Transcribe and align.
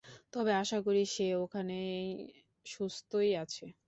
তবে 0.33 0.51
আশা 0.55 0.77
করি 0.85 1.01
সে 1.15 1.23
ওখানে 1.37 1.77
সুস্থই 2.65 3.31
আছে। 3.37 3.65